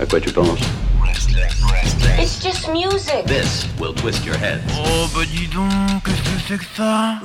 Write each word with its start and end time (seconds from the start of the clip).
À 0.00 0.06
quoi 0.06 0.20
tu 0.20 0.30
penses 0.30 0.60
It's 2.20 2.40
just 2.42 2.68
music. 2.68 3.24
This 3.26 3.66
will 3.80 3.94
twist 3.94 4.24
your 4.24 4.36
head. 4.36 4.60
Oh 4.72 5.08
bah 5.14 5.24
dis 5.26 5.48
donc, 5.48 5.70
qu'est-ce 6.04 6.22
que 6.22 6.40
c'est 6.48 6.58
que 6.58 6.64
ça 6.76 7.18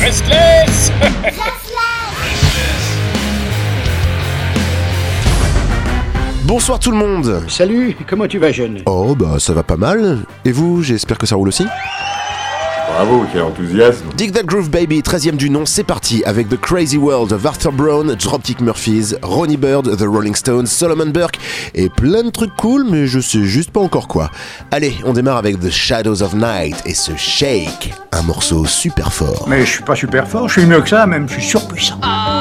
Restless 0.00 0.90
Bonsoir 6.44 6.78
tout 6.78 6.90
le 6.90 6.96
monde 6.96 7.42
Salut, 7.48 7.96
comment 8.06 8.26
tu 8.26 8.38
vas, 8.38 8.52
jeune? 8.52 8.82
Oh 8.86 9.14
bah 9.14 9.36
ça 9.38 9.52
va 9.52 9.62
pas 9.62 9.76
mal. 9.76 10.18
Et 10.44 10.52
vous, 10.52 10.82
j'espère 10.82 11.18
que 11.18 11.26
ça 11.26 11.36
roule 11.36 11.48
aussi 11.48 11.66
Bravo, 12.94 13.24
quel 13.32 13.42
enthousiasme 13.42 14.04
Dig 14.16 14.32
That 14.32 14.42
Groove 14.42 14.68
Baby, 14.68 15.00
13ème 15.00 15.36
du 15.36 15.48
nom, 15.48 15.64
c'est 15.64 15.82
parti 15.82 16.22
avec 16.26 16.50
The 16.50 16.60
Crazy 16.60 16.98
World 16.98 17.32
of 17.32 17.46
Arthur 17.46 17.72
Brown, 17.72 18.14
Dropkick 18.14 18.60
Murphys, 18.60 19.14
Ronnie 19.22 19.56
Bird, 19.56 19.96
The 19.96 20.02
Rolling 20.02 20.34
Stones, 20.34 20.66
Solomon 20.66 21.06
Burke 21.06 21.38
et 21.74 21.88
plein 21.88 22.22
de 22.22 22.28
trucs 22.28 22.54
cool, 22.56 22.84
mais 22.84 23.06
je 23.06 23.18
sais 23.18 23.44
juste 23.44 23.70
pas 23.70 23.80
encore 23.80 24.08
quoi. 24.08 24.30
Allez, 24.70 24.94
on 25.06 25.14
démarre 25.14 25.38
avec 25.38 25.58
The 25.58 25.70
Shadows 25.70 26.22
of 26.22 26.34
Night 26.34 26.76
et 26.84 26.92
ce 26.92 27.12
Shake, 27.16 27.94
un 28.12 28.22
morceau 28.22 28.66
super 28.66 29.10
fort. 29.10 29.46
Mais 29.48 29.64
je 29.64 29.70
suis 29.70 29.84
pas 29.84 29.96
super 29.96 30.28
fort, 30.28 30.48
je 30.48 30.60
suis 30.60 30.68
mieux 30.68 30.82
que 30.82 30.90
ça, 30.90 31.06
même, 31.06 31.26
je 31.30 31.34
suis 31.34 31.42
surpuissant. 31.44 31.98
Dig 32.02 32.31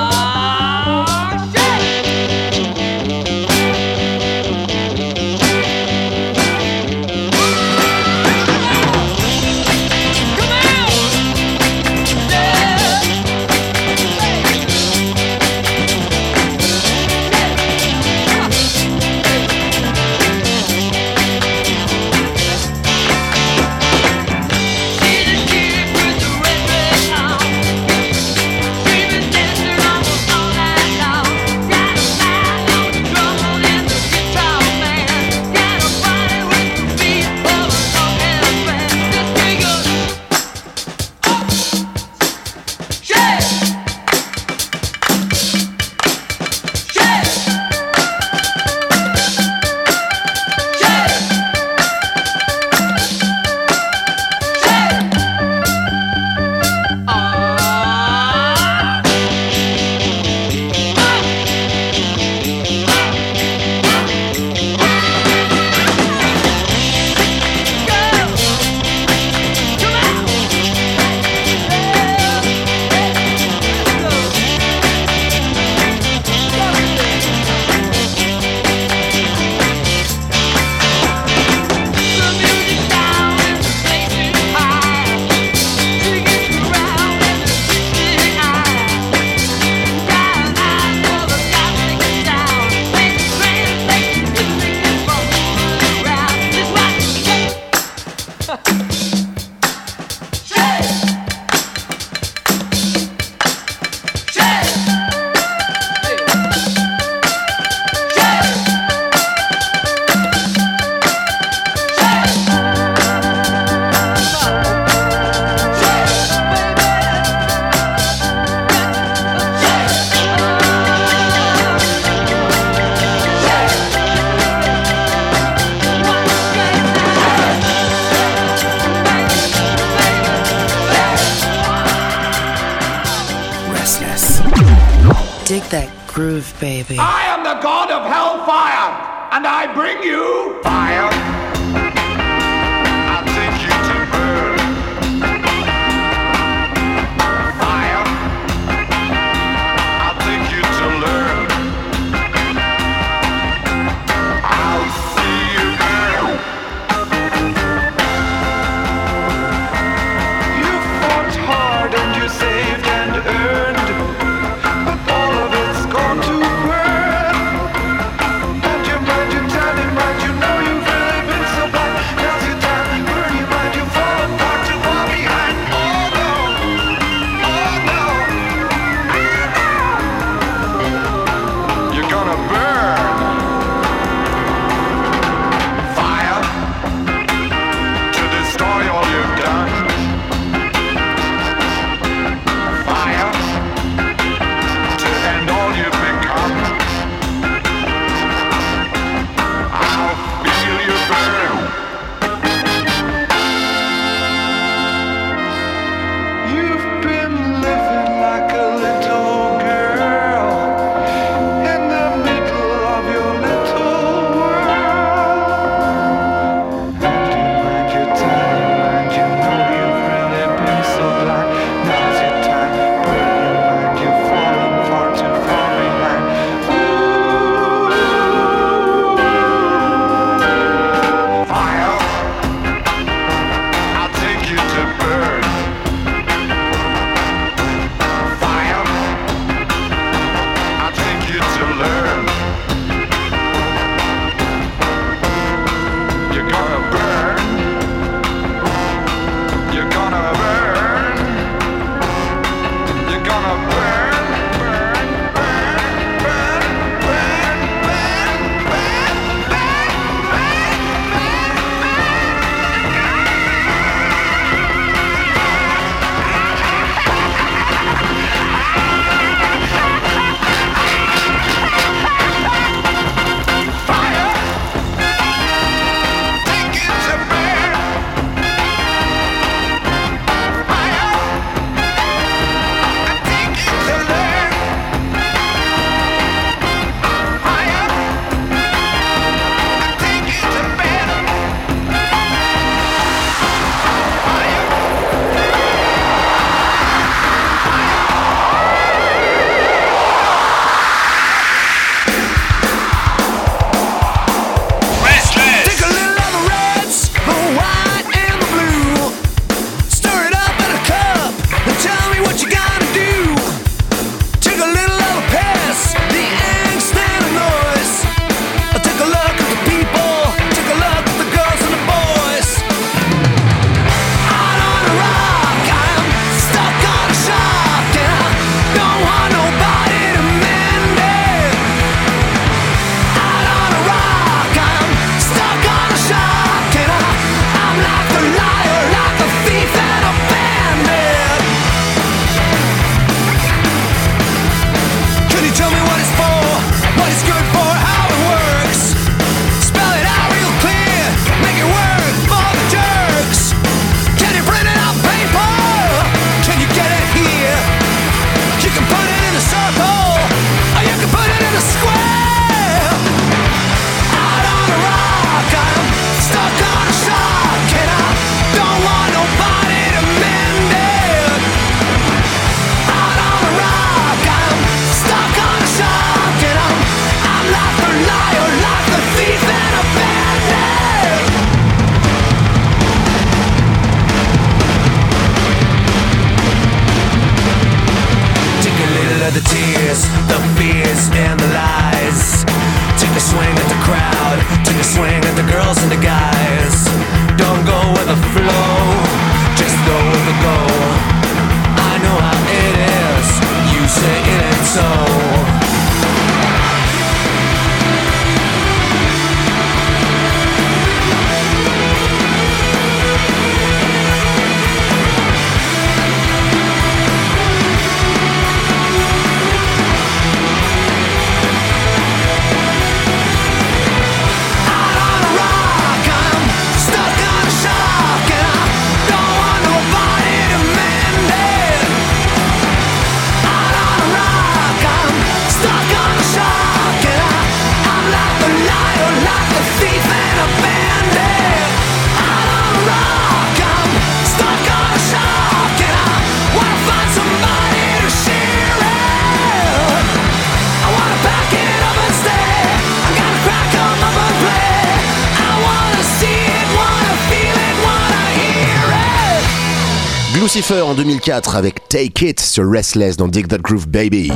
En 460.79 460.93
2004 460.93 461.57
avec 461.57 461.89
Take 461.89 462.29
It 462.29 462.39
sur 462.39 462.69
Restless 462.71 463.17
dans 463.17 463.27
Dig 463.27 463.45
That 463.49 463.57
Groove 463.57 463.89
Baby. 463.89 464.31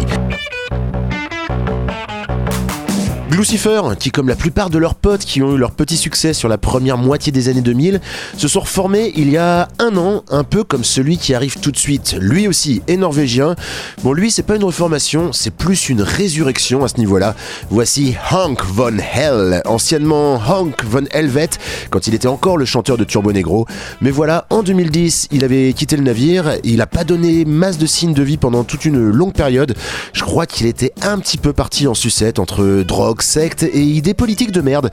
Lucifer, 3.36 3.82
qui 4.00 4.12
comme 4.12 4.30
la 4.30 4.36
plupart 4.36 4.70
de 4.70 4.78
leurs 4.78 4.96
potes 4.96 5.26
qui 5.26 5.42
ont 5.42 5.54
eu 5.54 5.58
leur 5.58 5.72
petit 5.72 5.98
succès 5.98 6.34
sur 6.34 6.48
la 6.48 6.58
première 6.58 6.98
moitié 6.98 7.34
des 7.34 7.50
années 7.50 7.62
2000, 7.62 8.00
se 8.38 8.48
sont 8.48 8.62
reformés 8.62 9.12
il 9.16 9.30
y 9.30 9.36
a 9.36 9.68
un 9.78 9.98
an, 9.98 10.24
un 10.30 10.46
peu 10.46 10.64
comme 10.64 10.86
celui 10.86 11.18
qui 11.18 11.34
arrive 11.34 11.60
tout 11.60 11.72
de 11.72 11.78
suite. 11.78 12.16
Lui 12.20 12.48
aussi 12.48 12.82
est 12.88 12.96
norvégien. 12.96 13.56
Bon, 14.04 14.14
lui, 14.14 14.32
c'est 14.32 14.44
pas 14.44 14.56
une 14.56 14.64
reformation, 14.64 15.34
c'est 15.34 15.54
plus 15.54 15.90
une 15.90 16.02
résurrection 16.02 16.86
à 16.86 16.88
ce 16.88 16.98
niveau-là. 16.98 17.36
Voici 17.70 18.16
Hank 18.32 18.64
von 18.64 18.98
Hell, 18.98 19.62
anciennement 19.66 20.36
Hank 20.36 20.86
von 20.86 21.04
Helvet, 21.12 21.50
quand 21.90 22.08
il 22.08 22.14
était 22.14 22.28
encore 22.28 22.58
le 22.58 22.66
chanteur 22.66 22.98
de 22.98 23.04
Turbo 23.04 23.34
Negro. 23.34 23.66
Mais 24.00 24.12
voilà, 24.12 24.46
en 24.50 24.64
2010, 24.64 25.28
il 25.32 25.44
avait 25.44 25.74
quitté 25.74 25.98
le 25.98 26.04
navire, 26.04 26.54
il 26.64 26.80
a 26.80 26.88
pas 26.88 27.04
donné 27.04 27.44
masse 27.44 27.78
de 27.78 27.86
signes 27.86 28.14
de 28.14 28.24
vie 28.24 28.38
pendant 28.38 28.64
toute 28.64 28.86
une 28.86 29.10
longue 29.10 29.34
période. 29.34 29.76
Je 30.14 30.24
crois 30.24 30.46
qu'il 30.46 30.68
était 30.68 30.94
un 31.02 31.20
petit 31.20 31.38
peu 31.38 31.52
parti 31.52 31.88
en 31.88 31.94
sucette 31.94 32.40
entre 32.40 32.84
drogue, 32.88 33.22
secte 33.26 33.64
et 33.64 33.82
idées 33.82 34.14
politiques 34.14 34.52
de 34.52 34.62
merde. 34.62 34.92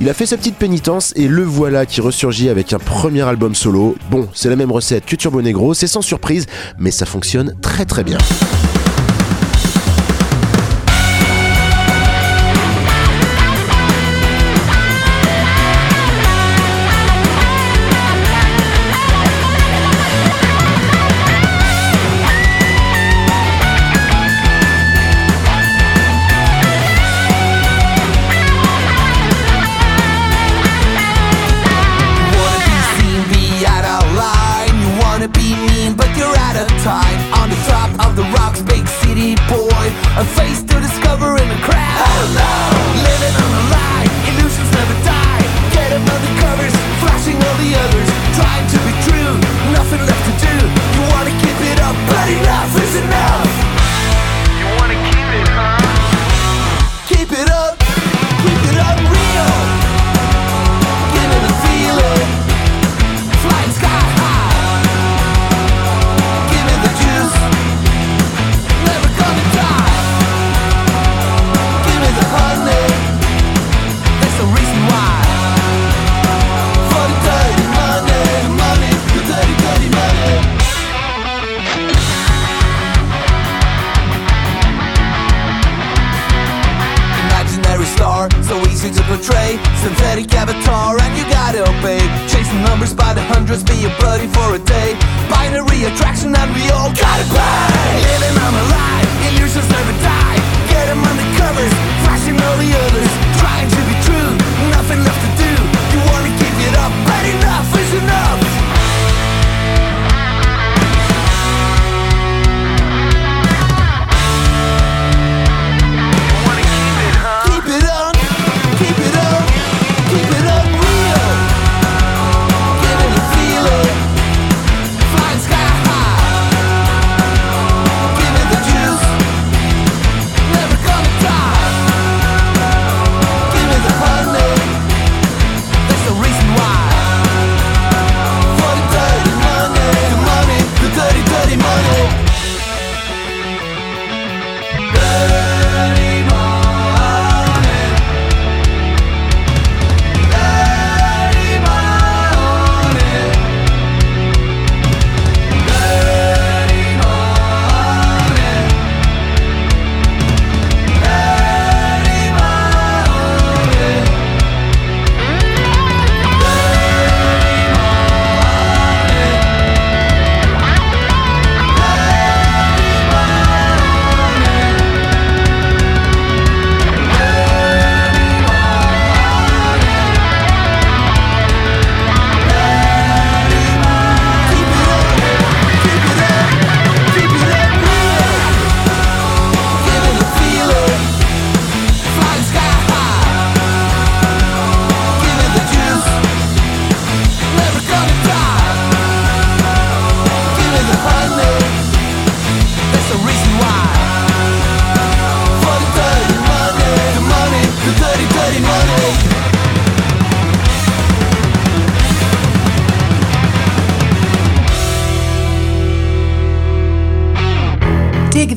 Il 0.00 0.08
a 0.08 0.14
fait 0.14 0.26
sa 0.26 0.36
petite 0.36 0.56
pénitence 0.56 1.12
et 1.16 1.28
le 1.28 1.42
voilà 1.42 1.86
qui 1.86 2.00
ressurgit 2.00 2.48
avec 2.48 2.72
un 2.72 2.78
premier 2.78 3.22
album 3.22 3.54
solo. 3.54 3.96
Bon, 4.10 4.28
c'est 4.34 4.48
la 4.48 4.56
même 4.56 4.72
recette 4.72 5.04
que 5.04 5.16
Turbo 5.16 5.42
Negro, 5.42 5.74
c'est 5.74 5.86
sans 5.86 6.02
surprise, 6.02 6.46
mais 6.78 6.90
ça 6.90 7.06
fonctionne 7.06 7.54
très 7.60 7.84
très 7.84 8.04
bien. 8.04 8.18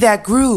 That 0.05 0.21
groove, 0.21 0.54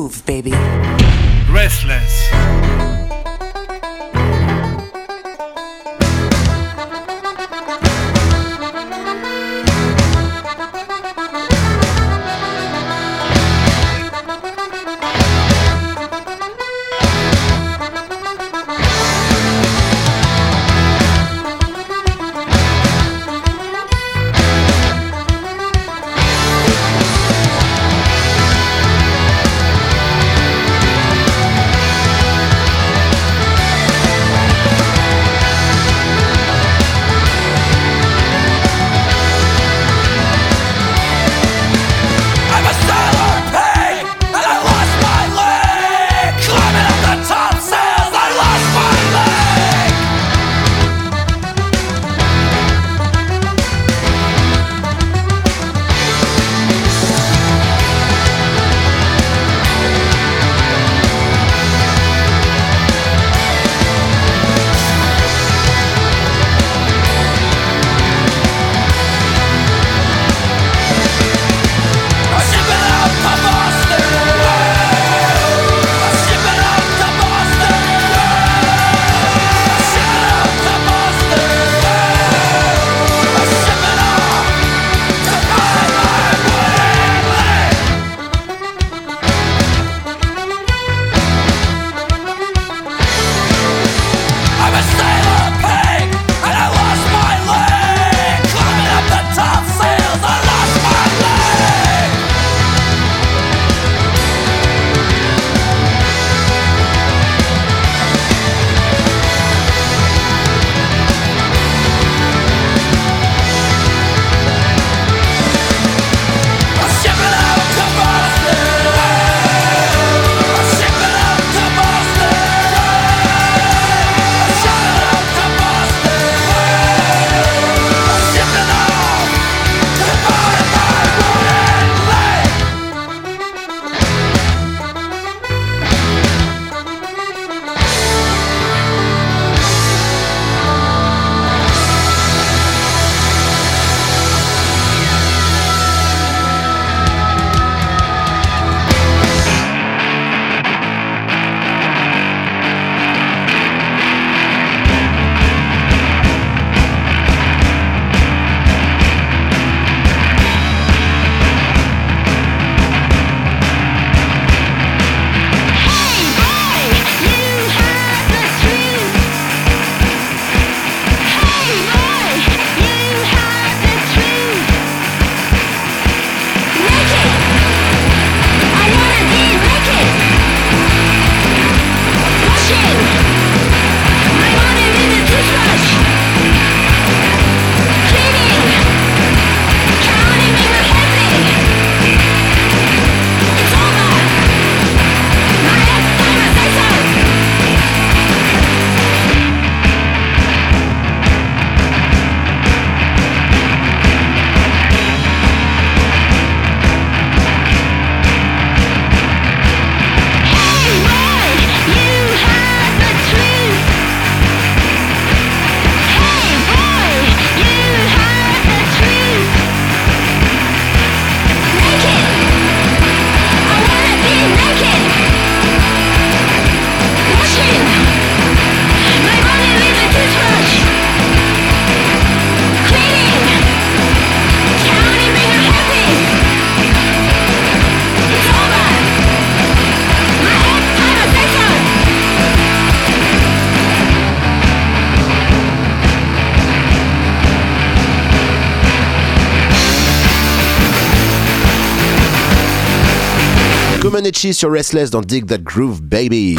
Sur 254.52 254.72
Restless 254.72 255.10
dans 255.10 255.20
Dig 255.20 255.44
That 255.46 255.58
Groove 255.58 256.00
Baby. 256.00 256.56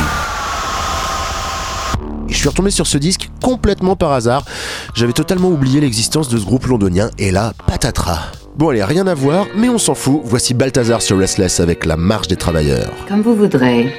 Je 2.27 2.36
suis 2.36 2.48
retombé 2.48 2.70
sur 2.70 2.86
ce 2.86 3.00
disque 3.00 3.27
complètement 3.41 3.96
par 3.96 4.12
hasard. 4.12 4.46
J'avais 4.94 5.14
totalement 5.14 5.50
oublié 5.50 5.81
l'existence 5.81 6.29
de 6.29 6.38
ce 6.38 6.46
groupe 6.46 6.68
londonien 6.68 7.09
et 7.18 7.31
là, 7.31 7.53
patatras. 7.66 8.31
Bon 8.55 8.70
allez, 8.70 8.83
rien 8.83 9.07
à 9.07 9.16
voir, 9.16 9.48
mais 9.55 9.68
on 9.68 9.79
s'en 9.79 9.96
fout. 9.96 10.22
Voici 10.24 10.53
Balthazar 10.53 11.01
sur 11.01 11.18
Restless 11.18 11.59
avec 11.59 11.85
la 11.85 11.98
marche 11.98 12.27
des 12.27 12.35
travailleurs. 12.35 12.94
Comme 13.07 13.24
vous 13.24 13.35
voudrez. 13.35 13.92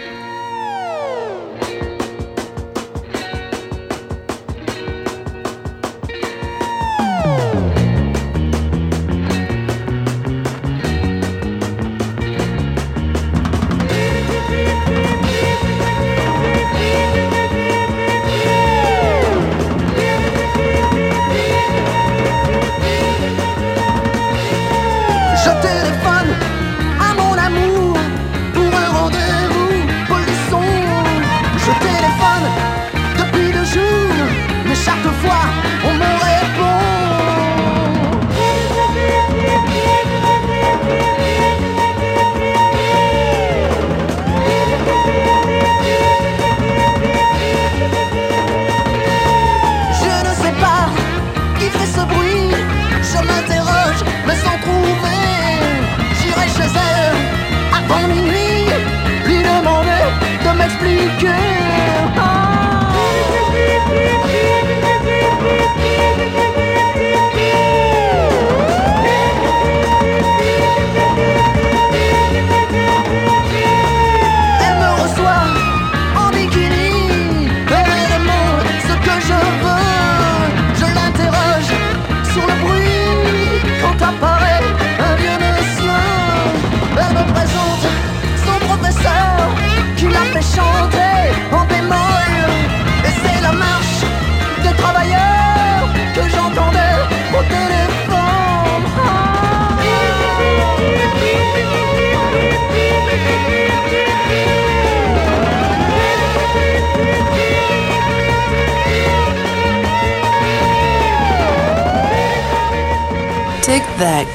that 114.01 114.27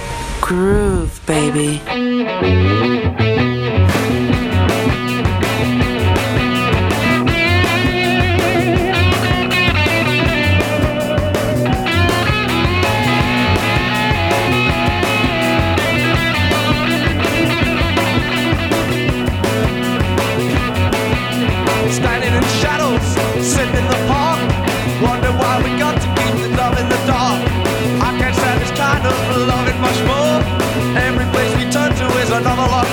groove, 0.41 1.19
baby. 1.25 1.81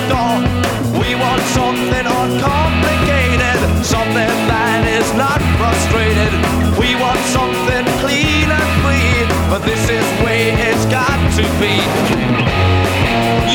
store. 0.07 0.39
We 0.99 1.15
want 1.15 1.41
something 1.55 2.05
uncomplicated, 2.05 3.57
something 3.85 4.33
that 4.51 4.81
is 4.87 5.07
not 5.13 5.39
frustrated. 5.59 6.33
We 6.79 6.95
want 7.03 7.19
something 7.31 7.83
clean 8.03 8.47
and 8.51 8.69
free, 8.83 9.25
but 9.51 9.61
this 9.63 9.83
is 9.89 10.05
the 10.17 10.25
way 10.25 10.51
it's 10.67 10.85
got 10.87 11.19
to 11.37 11.43
be. 11.61 11.75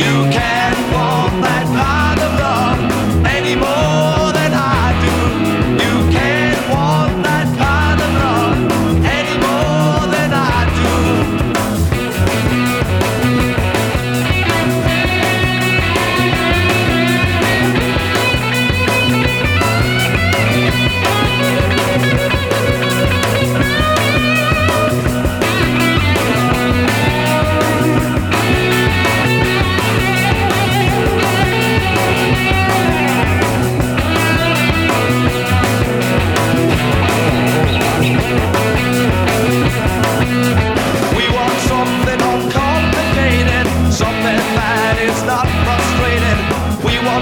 You 0.00 0.14
can't 0.32 0.80
want 0.94 1.34
that 1.46 1.66
part 1.76 2.18
of 2.26 2.32
love 2.40 3.26
anymore. 3.26 3.97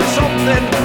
something 0.02 0.75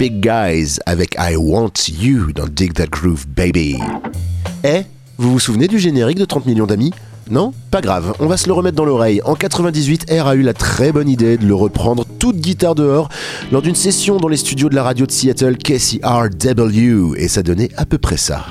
Big 0.00 0.26
Guys 0.26 0.78
avec 0.86 1.14
I 1.18 1.36
Want 1.36 1.74
You 1.90 2.32
dans 2.32 2.46
Dig 2.46 2.72
That 2.72 2.86
Groove 2.86 3.26
Baby. 3.28 3.76
Eh, 4.64 4.84
vous 5.18 5.32
vous 5.32 5.38
souvenez 5.38 5.68
du 5.68 5.78
générique 5.78 6.16
de 6.16 6.24
30 6.24 6.46
millions 6.46 6.64
d'amis? 6.64 6.90
Non? 7.30 7.52
Pas 7.70 7.82
grave, 7.82 8.14
on 8.18 8.26
va 8.26 8.38
se 8.38 8.46
le 8.46 8.54
remettre 8.54 8.76
dans 8.76 8.86
l'oreille. 8.86 9.20
En 9.26 9.34
98, 9.34 10.10
R 10.10 10.26
a 10.26 10.36
eu 10.36 10.40
la 10.40 10.54
très 10.54 10.90
bonne 10.90 11.10
idée 11.10 11.36
de 11.36 11.44
le 11.44 11.54
reprendre 11.54 12.06
toute 12.18 12.36
guitare 12.36 12.74
dehors 12.74 13.10
lors 13.52 13.60
d'une 13.60 13.74
session 13.74 14.16
dans 14.16 14.28
les 14.28 14.38
studios 14.38 14.70
de 14.70 14.74
la 14.74 14.84
radio 14.84 15.04
de 15.04 15.12
Seattle 15.12 15.58
KCRW 15.58 17.16
et 17.18 17.28
ça 17.28 17.42
donnait 17.42 17.68
à 17.76 17.84
peu 17.84 17.98
près 17.98 18.16
ça. 18.16 18.46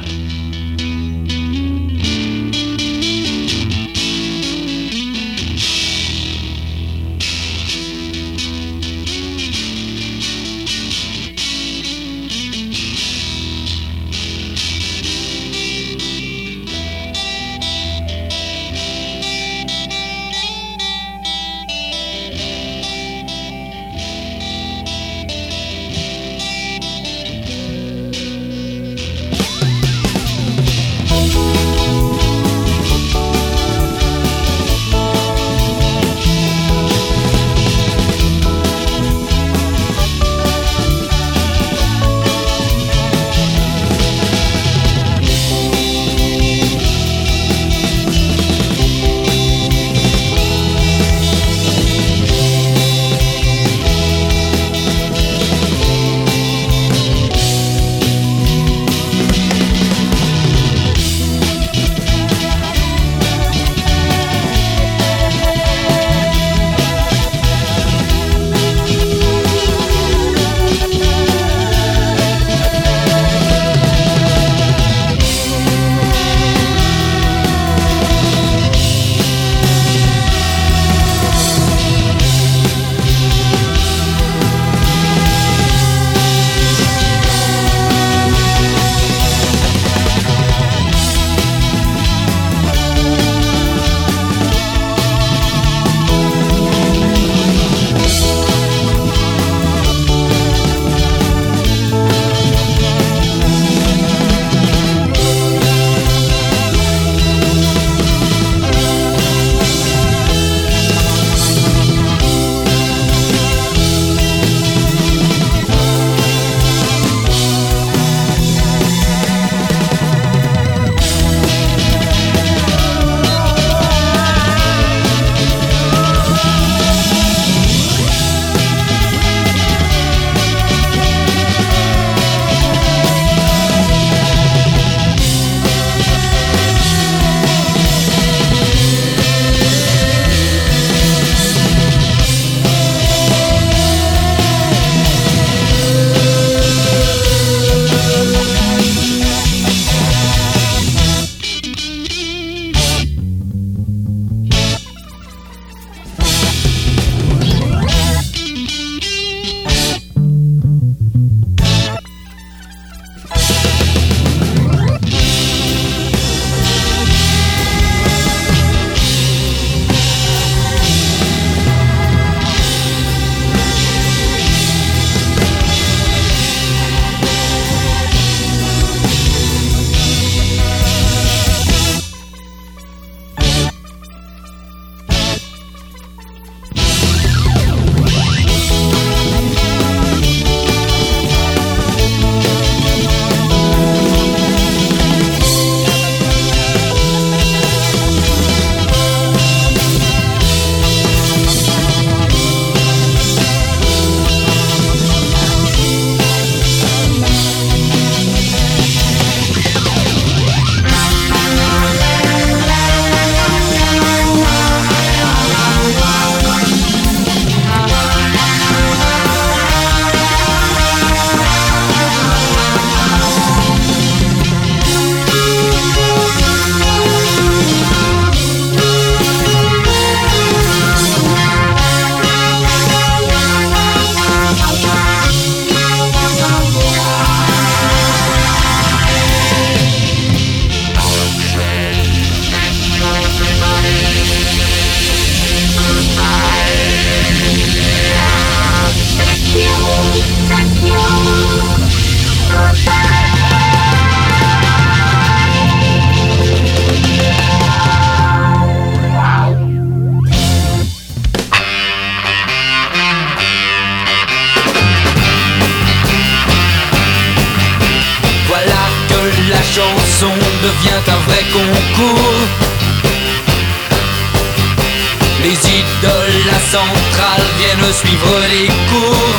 Les 275.43 275.55
idoles, 275.55 276.41
la 276.45 276.59
centrale 276.71 277.47
viennent 277.57 277.93
suivre 277.93 278.33
les 278.51 278.67
cours. 278.89 279.38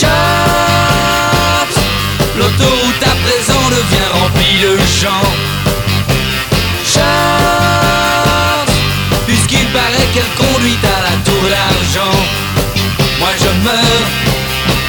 Chaps, 0.00 1.76
l'autoroute 2.38 3.02
à 3.02 3.14
présent 3.24 3.64
devient 3.70 4.10
remplie 4.20 4.58
de 4.62 4.74
gens. 5.00 5.28
Chaps, 6.84 8.72
puisqu'il 9.26 9.66
paraît 9.68 10.08
qu'elle 10.14 10.32
conduit 10.36 10.78
à 10.82 10.98
la 11.10 11.16
tour 11.24 11.42
d'argent. 11.50 12.18
Moi 13.18 13.32
je 13.38 13.50
meurs, 13.64 14.08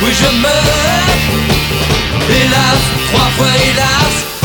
oui 0.02 0.12
je 0.13 0.30
meurs, 0.38 1.10
hélas, 2.30 2.82
trois 3.12 3.30
fois 3.38 3.54
hélas 3.65 4.37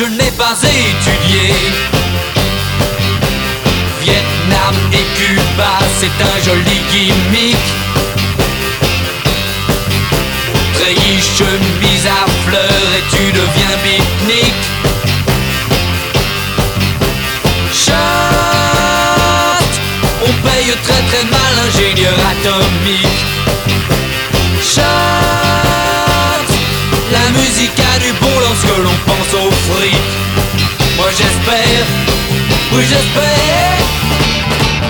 je 0.00 0.06
n'ai 0.06 0.30
pas 0.30 0.56
étudié. 0.62 1.54
Vietnam 4.00 4.74
et 4.94 5.06
Cuba, 5.18 5.72
c'est 5.98 6.18
un 6.24 6.38
joli 6.42 6.78
gimmick. 6.90 7.62
Treillis, 10.72 11.22
chemise 11.38 12.06
à 12.06 12.24
fleurs 12.46 12.90
et 12.96 13.04
tu 13.10 13.24
deviens 13.30 13.76
pique-nique. 13.84 14.66
Chante, 17.84 19.74
on 20.24 20.32
paye 20.46 20.72
très 20.82 21.02
très 21.10 21.24
mal 21.24 21.52
l'ingénieur 21.56 22.18
atomique. 22.32 23.29
L'on 28.82 28.96
pense 29.06 29.34
aux 29.34 29.50
frites. 29.50 30.16
Moi 30.96 31.08
j'espère, 31.10 31.86
oui 32.72 32.82
j'espère, 32.88 33.78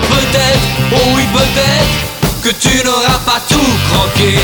peut-être, 0.09 0.59
oh 0.93 1.07
oui 1.15 1.23
peut-être, 1.33 2.41
que 2.43 2.49
tu 2.49 2.83
n'auras 2.85 3.19
pas 3.25 3.41
tout 3.47 3.73
croqué. 3.89 4.37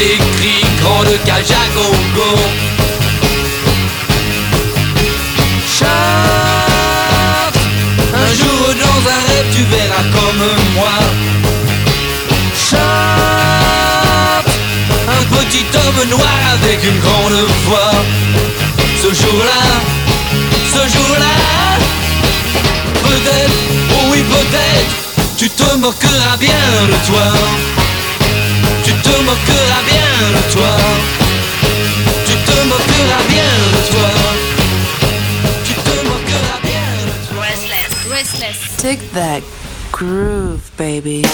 Avait 0.00 0.14
écrit 0.14 0.64
Grande 0.82 1.18
cage 1.24 1.50
à 1.50 1.66
gogo 1.74 2.30
Chante 5.78 5.88
Un 8.14 8.34
jour 8.34 8.62
dans 8.74 9.00
un 9.10 9.20
rêve 9.28 9.48
tu 9.52 9.62
verras 9.64 10.04
comme 10.12 10.44
moi. 10.74 10.96
Chante 12.54 12.80
Un 15.08 15.22
petit 15.36 15.66
homme 15.74 16.02
noir 16.08 16.38
avec 16.54 16.78
une 16.84 17.00
grande 17.00 17.40
voix. 17.66 17.94
Ce 19.02 19.08
jour-là 19.14 19.62
ce 20.72 20.82
jour-là 20.96 21.34
Peut-être, 23.02 23.58
oh 23.92 24.04
oui 24.12 24.22
peut-être 24.22 24.94
Tu 25.36 25.50
te 25.50 25.76
moqueras 25.76 26.36
bien 26.38 26.86
de 26.86 27.06
toi. 27.06 27.26
Tu 28.84 28.92
te 28.92 29.08
moqueras 29.08 29.82
bien 29.86 29.89
de 30.28 30.42
toi 30.52 30.72
Tu 32.26 32.34
te 32.46 32.56
moqueras 32.72 33.24
bien 33.28 33.52
de 33.74 33.80
toi 33.92 34.10
Tu 35.64 35.74
te 35.74 35.96
moqueras 36.08 36.60
bien 36.62 36.88
de 37.06 37.16
toi 37.28 37.42
Restless, 37.42 37.92
restless. 38.10 38.76
Dig 38.82 39.00
that 39.12 39.42
groove, 39.92 40.70
baby. 40.76 41.24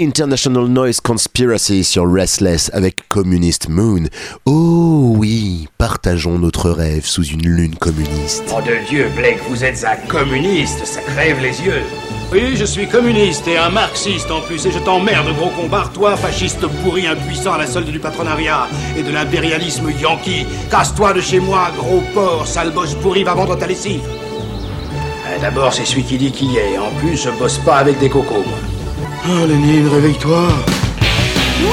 International 0.00 0.66
Noise 0.66 1.00
Conspiracy 1.00 1.84
sur 1.84 2.10
Restless 2.10 2.70
avec 2.72 3.08
Communist 3.08 3.68
Moon. 3.68 4.04
Oh 4.44 5.14
oui, 5.16 5.68
partageons 5.78 6.38
notre 6.38 6.70
rêve 6.70 7.04
sous 7.04 7.24
une 7.24 7.42
lune 7.42 7.74
communiste. 7.76 8.44
Oh 8.50 8.60
de 8.60 8.86
Dieu, 8.88 9.10
Blake, 9.16 9.40
vous 9.48 9.64
êtes 9.64 9.84
un 9.84 9.96
communiste, 10.08 10.84
ça 10.84 11.00
crève 11.00 11.40
les 11.40 11.60
yeux. 11.62 11.82
Oui, 12.32 12.56
je 12.56 12.64
suis 12.64 12.88
communiste 12.88 13.46
et 13.46 13.58
un 13.58 13.68
marxiste 13.68 14.30
en 14.30 14.40
plus, 14.40 14.64
et 14.64 14.70
je 14.70 14.78
t'emmerde, 14.78 15.34
gros 15.36 15.50
combat, 15.50 15.90
toi, 15.92 16.16
fasciste 16.16 16.66
pourri, 16.82 17.06
impuissant 17.06 17.52
à 17.52 17.58
la 17.58 17.66
solde 17.66 17.90
du 17.90 17.98
patronariat 17.98 18.68
et 18.96 19.02
de 19.02 19.10
l'impérialisme 19.10 19.90
yankee. 20.00 20.46
Casse-toi 20.70 21.12
de 21.12 21.20
chez 21.20 21.40
moi, 21.40 21.70
gros 21.76 22.02
porc, 22.14 22.46
sale 22.46 22.72
bosse 22.72 22.94
pourri, 22.94 23.24
va 23.24 23.34
vendre 23.34 23.56
ta 23.56 23.66
lessive. 23.66 24.00
Eh, 25.34 25.40
d'abord, 25.40 25.72
c'est 25.72 25.84
celui 25.84 26.04
qui 26.04 26.18
dit 26.18 26.32
qui 26.32 26.56
est. 26.56 26.78
En 26.78 26.90
plus, 26.98 27.16
je 27.16 27.30
bosse 27.30 27.58
pas 27.58 27.76
avec 27.76 27.98
des 27.98 28.08
cocos. 28.08 28.44
Oh 29.24 29.46
Lénine, 29.46 29.88
réveille-toi. 29.88 30.48
Wow, 31.64 31.72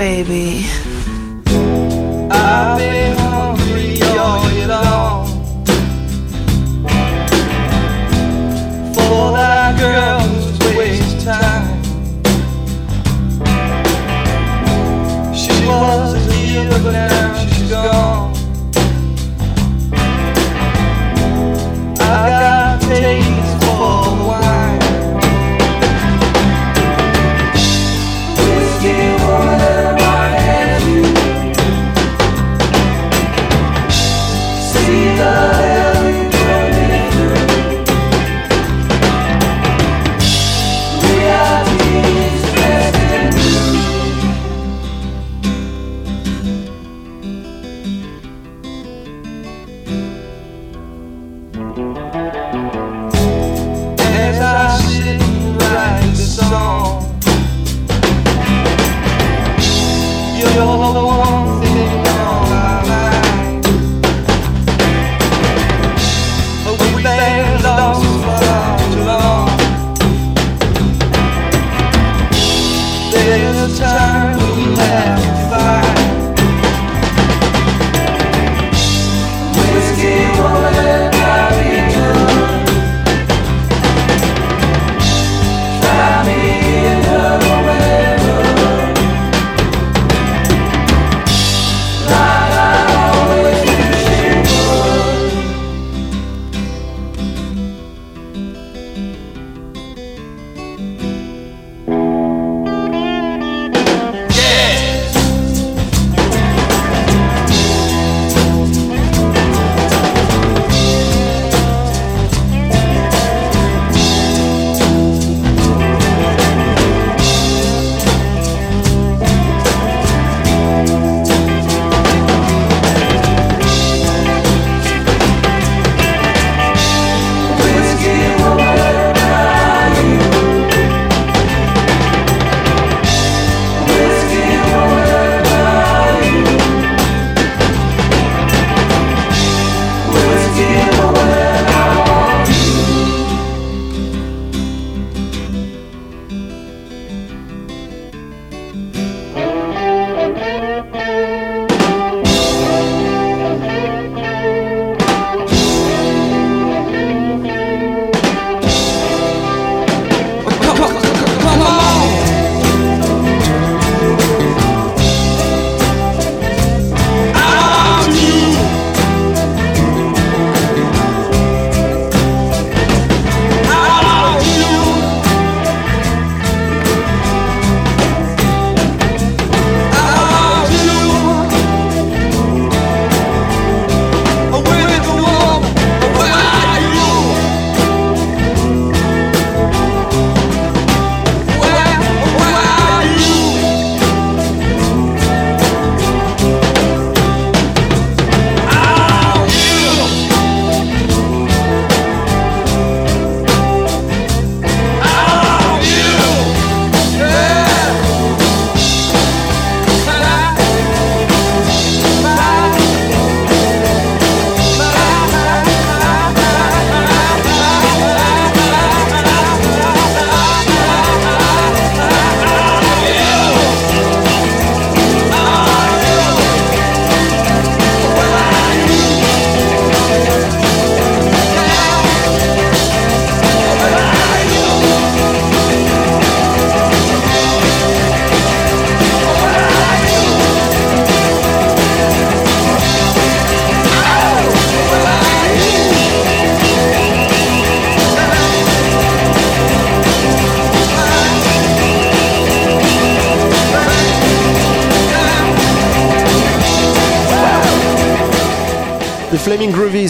baby. 0.00 0.79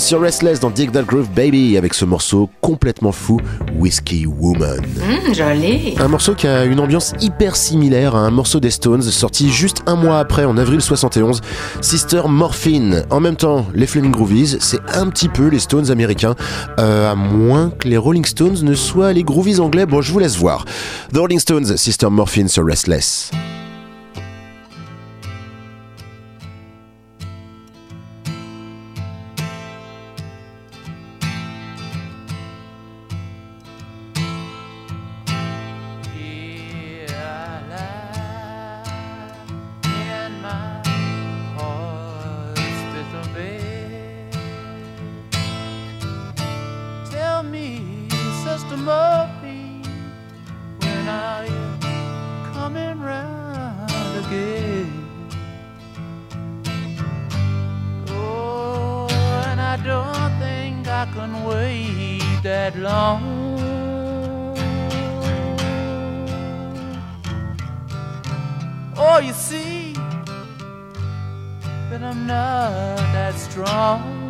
Sur 0.01 0.21
Restless 0.23 0.61
dans 0.61 0.71
Dig 0.71 0.93
That 0.93 1.03
Groove 1.03 1.29
Baby 1.31 1.77
avec 1.77 1.95
ce 1.95 2.05
morceau 2.05 2.49
complètement 2.61 3.13
fou, 3.13 3.39
Whiskey 3.77 4.25
Woman. 4.27 4.81
Hum, 5.03 5.35
joli. 5.35 5.95
Un 5.99 6.09
morceau 6.09 6.35
qui 6.35 6.47
a 6.47 6.65
une 6.65 6.81
ambiance 6.81 7.13
hyper 7.21 7.55
similaire 7.55 8.17
à 8.17 8.21
un 8.21 8.31
morceau 8.31 8.61
des 8.61 8.71
Stones 8.71 9.03
sorti 9.03 9.51
juste 9.51 9.83
un 9.87 9.97
mois 9.97 10.19
après 10.19 10.45
en 10.45 10.57
avril 10.57 10.81
71, 10.81 11.41
Sister 11.83 12.23
Morphine. 12.29 13.05
En 13.11 13.21
même 13.21 13.37
temps, 13.37 13.67
les 13.75 13.87
Flaming 13.87 14.13
Groovies, 14.13 14.57
c'est 14.61 14.81
un 14.95 15.09
petit 15.09 15.29
peu 15.29 15.49
les 15.49 15.59
Stones 15.59 15.91
américains, 15.91 16.35
euh, 16.79 17.13
à 17.13 17.15
moins 17.15 17.71
que 17.71 17.87
les 17.87 17.99
Rolling 17.99 18.25
Stones 18.25 18.63
ne 18.63 18.75
soient 18.75 19.13
les 19.13 19.23
Groovies 19.23 19.61
anglais. 19.61 19.87
Bon, 19.87 20.01
je 20.01 20.13
vous 20.13 20.19
laisse 20.19 20.37
voir. 20.37 20.65
The 21.13 21.19
Rolling 21.19 21.41
Stones, 21.41 21.77
Sister 21.77 22.09
Morphine 22.11 22.49
sur 22.49 22.65
Restless. 22.65 23.31
I 61.01 61.07
can 61.15 61.45
wait 61.45 62.43
that 62.43 62.77
long. 62.77 63.23
Oh, 68.99 69.19
you 69.19 69.33
see 69.33 69.95
that 71.89 72.03
I'm 72.03 72.27
not 72.27 72.99
that 73.15 73.35
strong. 73.35 74.30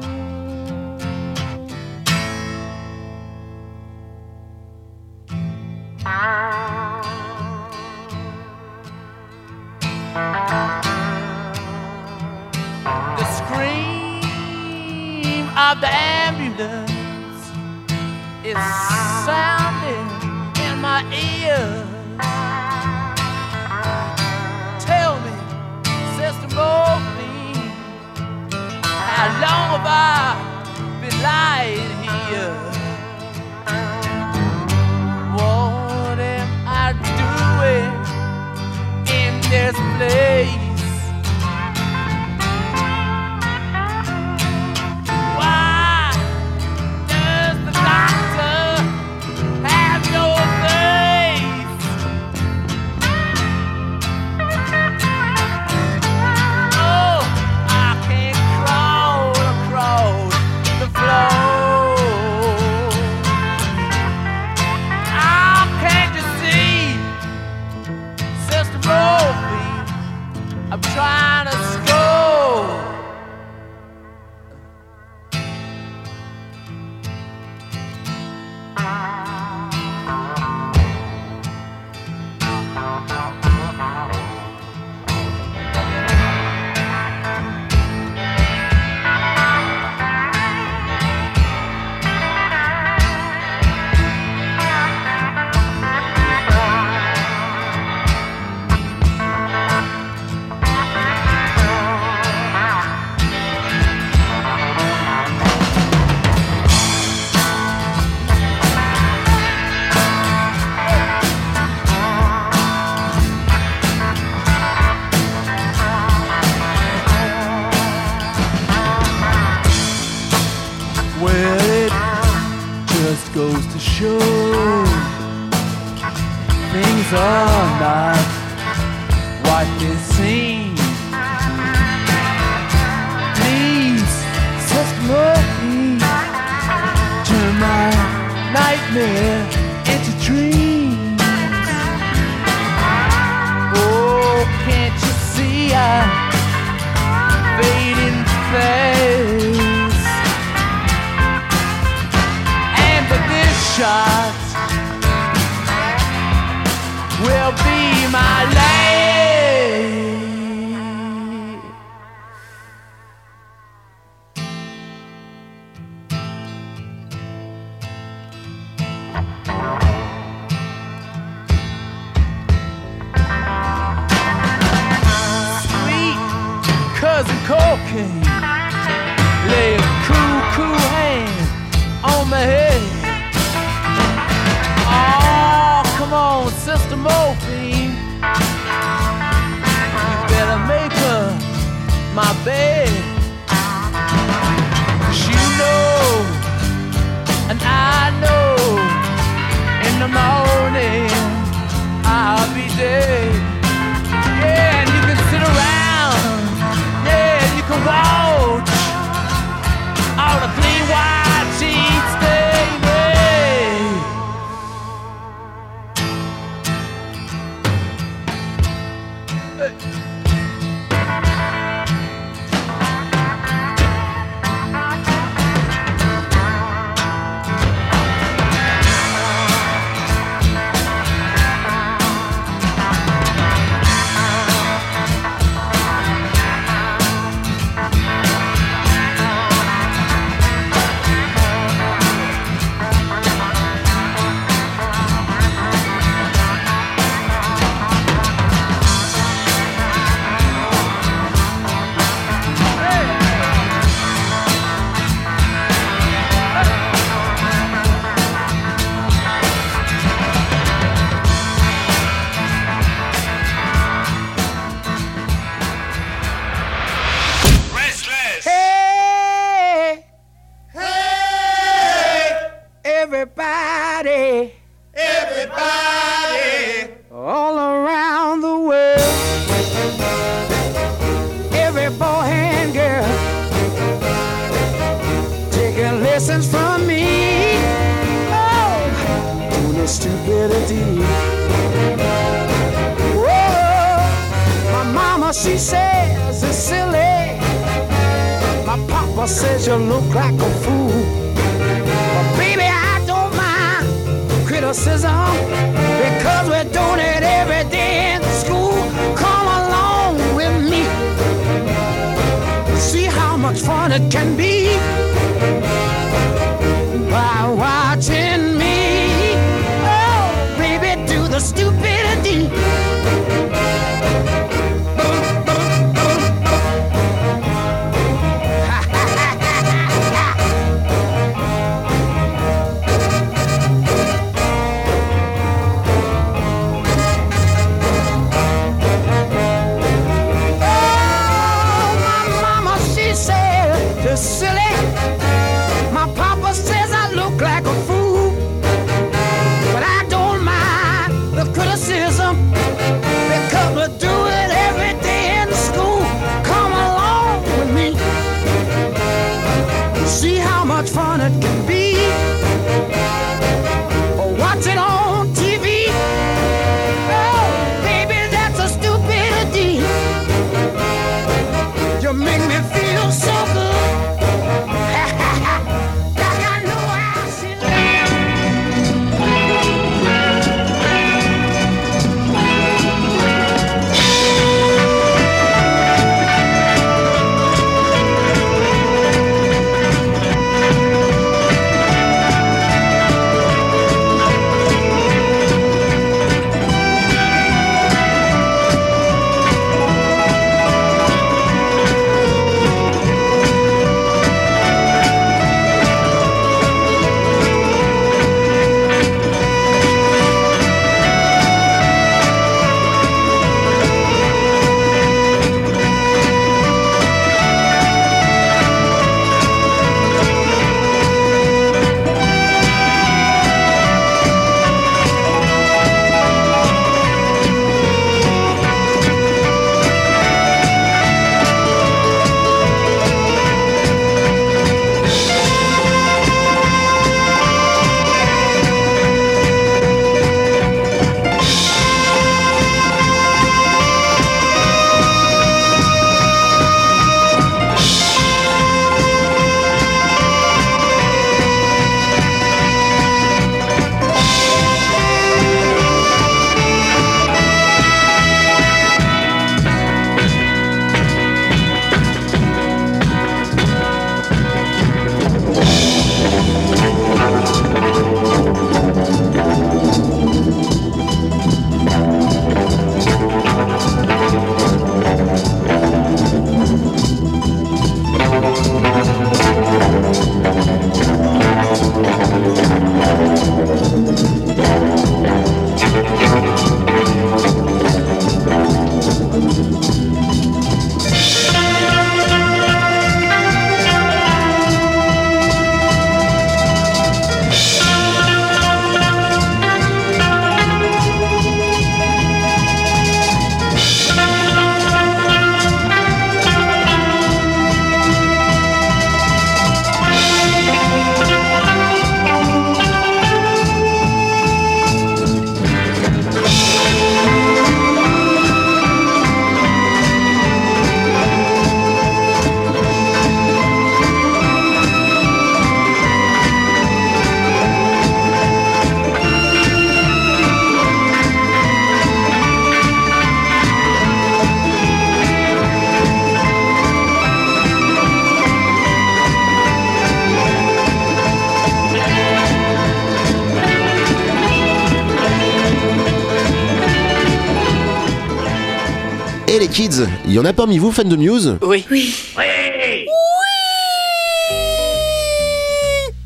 Les 549.60 549.68
kids, 549.68 550.06
il 550.26 550.32
y 550.32 550.38
en 550.38 550.46
a 550.46 550.54
parmi 550.54 550.78
vous 550.78 550.90
fans 550.90 551.04
de 551.04 551.16
Muse 551.16 551.58
Oui. 551.62 551.84
Oui. 551.90 552.14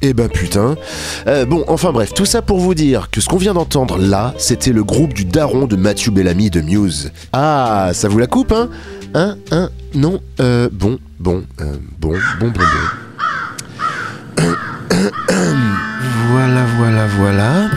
Eh 0.03 0.13
ben 0.15 0.29
putain. 0.29 0.77
Euh, 1.27 1.45
bon, 1.45 1.65
enfin 1.67 1.91
bref, 1.91 2.15
tout 2.15 2.27
ça 2.27 2.43
pour 2.43 2.61
vous 2.61 2.75
dire 2.75 3.11
que 3.11 3.21
ce 3.21 3.29
qu'on 3.29 3.39
vient 3.39 3.55
d'entendre 3.55 3.99
là, 3.99 4.35
c'était 4.39 4.71
le 4.71 4.85
groupe 4.85 5.15
du 5.15 5.25
daron 5.25 5.67
de 5.67 5.75
Matthew 5.75 6.11
Bellamy 6.11 6.49
de 6.51 6.61
Muse. 6.61 7.11
Ah, 7.33 7.91
ça 7.93 8.07
vous 8.09 8.19
la 8.19 8.29
coupe, 8.29 8.53
hein? 8.53 8.69
Hein 9.15 9.37
Hein? 9.51 9.69
Non 9.95 10.21
Euh, 10.41 10.69
bon, 10.71 10.99
bon, 11.19 11.43
euh, 11.61 11.77
bon, 11.99 12.13
bon, 12.39 12.53
bon, 12.53 12.53
bon. 12.53 14.45
voilà, 16.31 16.65
voilà, 16.79 17.07
voilà. 17.19 17.71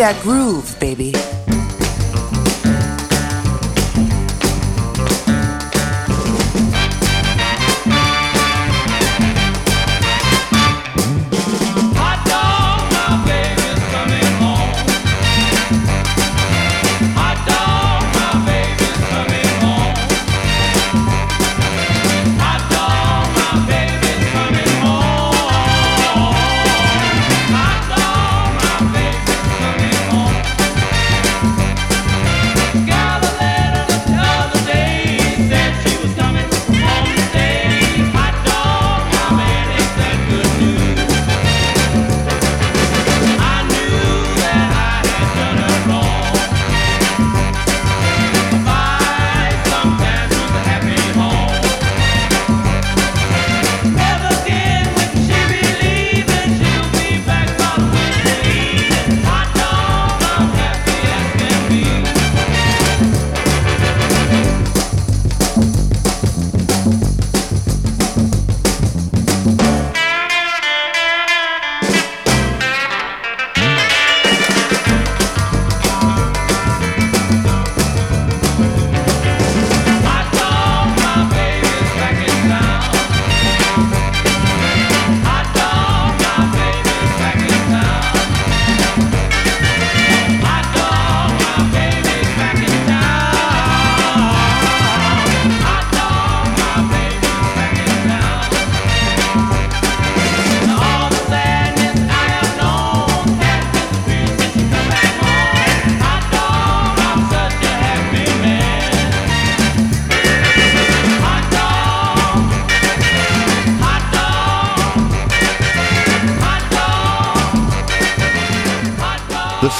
that 0.00 0.18
groove, 0.22 0.74
baby. 0.80 1.19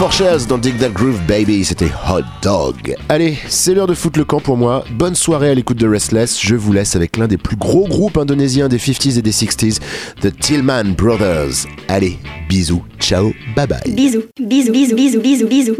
Forchaz 0.00 0.46
dans 0.48 0.56
Dig 0.56 0.78
That 0.78 0.94
Groove 0.94 1.20
Baby, 1.28 1.62
c'était 1.62 1.90
Hot 2.08 2.22
Dog. 2.40 2.96
Allez, 3.10 3.36
c'est 3.48 3.74
l'heure 3.74 3.86
de 3.86 3.92
foutre 3.92 4.18
le 4.18 4.24
camp 4.24 4.40
pour 4.40 4.56
moi. 4.56 4.82
Bonne 4.92 5.14
soirée 5.14 5.50
à 5.50 5.54
l'écoute 5.54 5.76
de 5.76 5.86
Restless. 5.86 6.40
Je 6.40 6.56
vous 6.56 6.72
laisse 6.72 6.96
avec 6.96 7.18
l'un 7.18 7.26
des 7.26 7.36
plus 7.36 7.56
gros 7.56 7.86
groupes 7.86 8.16
indonésiens 8.16 8.68
des 8.68 8.78
50s 8.78 9.18
et 9.18 9.22
des 9.22 9.30
60s, 9.30 9.78
The 10.22 10.34
Tillman 10.34 10.94
Brothers. 10.96 11.66
Allez, 11.88 12.16
bisous, 12.48 12.82
ciao, 12.98 13.34
bye 13.54 13.66
bye. 13.66 13.94
Bisous, 13.94 14.22
bisous, 14.40 14.72
bisous, 14.72 15.20
bisous, 15.20 15.46
bisous. 15.46 15.76